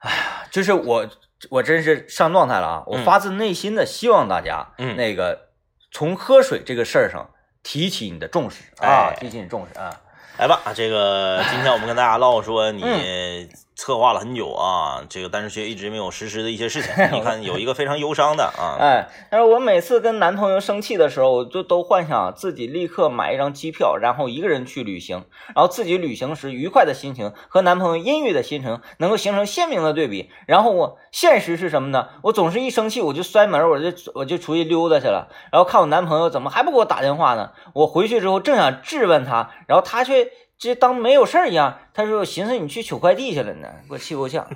[0.00, 1.08] 哎呀，就是我
[1.50, 2.82] 我真是上状态了啊！
[2.86, 5.48] 我嗯发自内心的希望大家，嗯那个
[5.92, 7.30] 从喝水这个事儿上
[7.62, 10.00] 提起你的重视啊哎，提起你重视啊。
[10.38, 13.48] 来吧，这个今天我们跟大家唠说，你嗯
[13.80, 16.92] 策划了很久啊，这个但是却一直没有实施的一些事情。
[17.12, 25.24] 你看有一个非常忧伤的啊， 哎，但是我每次跟男朋友生气的时候，我就都幻想自己立刻买一张机票，然后一个人去旅行，
[25.54, 30.30] 然后自己旅行时愉快的心情和男朋友阴郁的心情能够形成鲜明的对比。
[30.46, 32.08] 然后我现实是什么呢？
[32.24, 37.52] 我总是一生气我就摔门，我就我就出去溜达去了，然后看我男朋友怎么还不给我打电话呢？
[37.72, 40.30] 我回去之后正想质问他，然后他却。
[40.60, 44.46] 这当没有事儿一样，他说：“我寻思你去取快递去了呢，给我气够呛。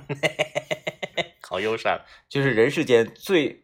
[1.41, 1.99] ”好忧伤，
[2.29, 3.63] 就是人世间最，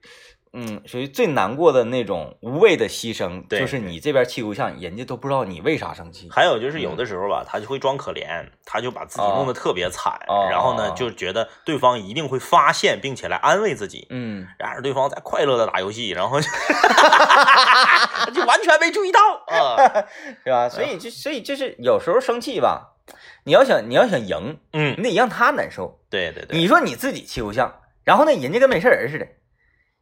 [0.53, 6.27] 嗯，属于最难过的那种无谓的牺牲，就是你这边气够呛，人家都不知道你为啥生气。
[6.29, 14.07] 还有就是有的时候吧，他就会装可怜，他就把自己弄得特别惨，然后呢，就觉得对方一定会发现，并且来安慰自己。
[14.09, 16.47] 嗯，然而对方在快乐的打游戏，然后就
[18.33, 20.05] 就完全没注意到啊，
[20.43, 20.67] 是吧？
[20.67, 22.93] 所以就所以就是有时候生气吧，
[23.45, 25.99] 你要想你要想赢，嗯，你得让他难受。
[26.09, 27.73] 对对对，你说你自己气不像，
[28.03, 29.25] 然后呢，人家跟没事人似的，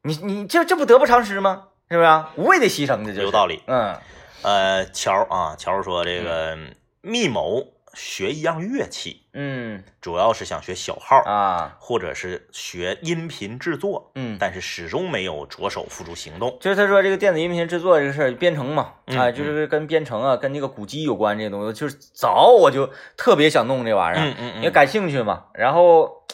[0.03, 1.67] 你你这这不得不偿失吗？
[1.89, 2.23] 是不是？
[2.35, 3.61] 无谓的牺牲，这就有道理。
[3.67, 3.97] 嗯，
[4.43, 6.57] 呃，乔啊，乔说这个
[7.01, 7.73] 密谋。
[7.95, 16.55] 学一样乐器，嗯，主要是想学小号啊，或者是学音频制作，嗯，但是始终没有着手付诸行动。
[16.61, 22.87] 就是他说这个电子音频制作这个事儿，编程嘛，啊，就是跟编程啊，跟那个古机有关这些东西，就是早我就
[23.17, 25.45] 特别想弄这玩意儿，嗯嗯，也感兴趣嘛。
[25.55, 26.27] 然后，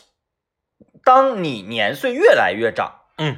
[1.05, 3.37] 当你年岁越来越长，嗯，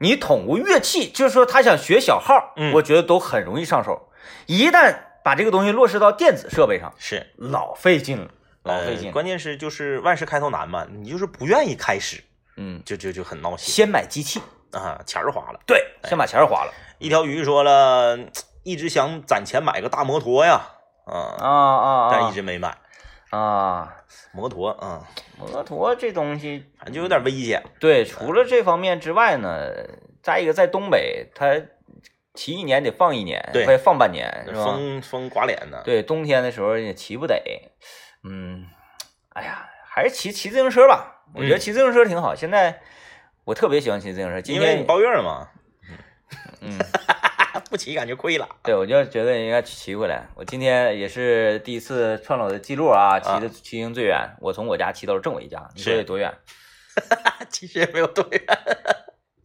[0.00, 4.08] 你统过乐器，就是说他想学小号，嗯，我觉得都很容易上手。
[4.46, 8.30] 一旦把这个东西落实到电子设备上是老费劲了，
[8.62, 9.12] 老费劲。
[9.12, 12.24] 关键是就是万事开头难嘛，你就是不愿意开始，
[12.56, 13.74] 嗯，就就就很闹心。
[13.74, 14.40] 先买机器
[14.72, 15.60] 啊，钱儿花了。
[15.66, 16.72] 对，先把钱儿花了。
[16.98, 18.18] 一条鱼说了，
[18.62, 20.62] 一直想攒钱买个大摩托呀，
[21.04, 22.78] 啊啊啊，但一直没买
[23.28, 23.96] 啊。
[24.32, 25.06] 摩托啊，
[25.38, 27.62] 摩托这东西反正就有点危险。
[27.78, 29.70] 对，除了这方面之外呢，
[30.22, 31.60] 再一个在东北它。
[32.32, 34.64] 骑一年得放一年，对，放半年，是吧？
[34.64, 35.82] 风风刮脸呢。
[35.84, 37.34] 对，冬天的时候也骑不得。
[38.22, 38.64] 嗯，
[39.30, 41.24] 哎呀，还是骑骑自行车吧。
[41.34, 42.32] 我觉得骑自行车挺好。
[42.32, 42.80] 现在
[43.44, 45.48] 我特别喜欢骑自行车，因为你抱怨嘛。
[46.60, 46.78] 嗯，
[47.70, 48.48] 不骑感觉亏了。
[48.64, 50.26] 对，我就觉得应该骑回来。
[50.34, 55.66] 我今天也是第一次创了我的记录啊，骑的骑行最远，我从我家骑到了政委家。
[55.76, 56.34] 你说有多远？
[57.48, 58.42] 其实也没有多远。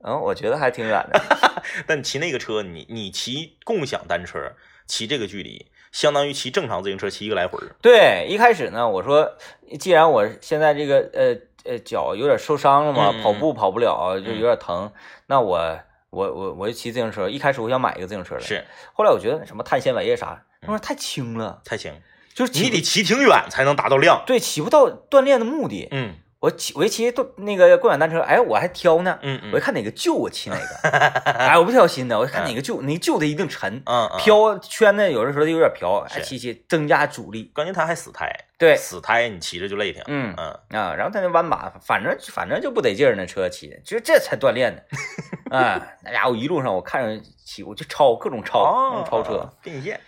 [0.03, 1.21] 嗯，我觉得还挺远的。
[1.85, 4.53] 但骑那个车，你你骑共享单车，
[4.87, 7.59] 骑这个距离，相当于骑正常自行车骑一个来回。
[7.81, 9.37] 对，一开始呢，我说，
[9.79, 11.35] 既然我现在这个呃
[11.71, 14.91] 呃脚有点受伤了嘛，跑步跑不了，就有点疼，
[15.27, 15.79] 那我
[16.15, 17.29] 我我我就骑自行车。
[17.29, 18.63] 一开始我想买一个自行车的，是。
[18.93, 21.93] 后来我觉得什么碳纤维啊啥，他说太轻了，太轻，
[22.33, 24.23] 就是你得骑挺远才能达到量。
[24.25, 25.89] 对，起不到锻炼的目的。
[25.91, 26.15] 嗯。
[26.45, 30.89] 我骑我一骑都那个共享单车，哎，我还挑呢，嗯我一看哪个旧，我骑哪个，
[31.31, 40.79] 哎，我不挑新的，我看哪个旧，那旧的一定沉，嗯，飘圈的有的时候有点飘，哎，骑骑增加阻力，关键它还死胎，对，死胎你骑着就累挺，嗯嗯。
[40.79, 44.81] 啊，然后它那弯把，反正反正就不得劲儿，那车骑，就这才锻炼呢，
[45.57, 49.49] 啊，那家伙一路上我看着骑，我就超各种超，超车。
[49.63, 49.99] 并线。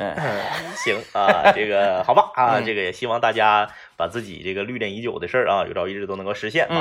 [0.00, 0.16] 嗯，
[0.74, 6.74] 行啊，这个好吧啊，这个也希望大家把自己这个虑练已久的事儿啊，有朝一日都能够实现啊。